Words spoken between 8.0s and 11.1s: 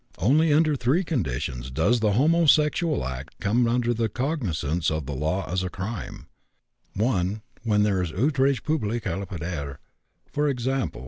is outrage public à la pudeur, i.e.